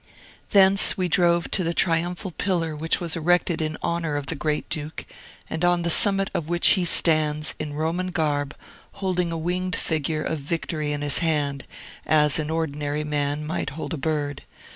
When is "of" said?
4.15-4.25, 6.33-6.49, 10.23-10.39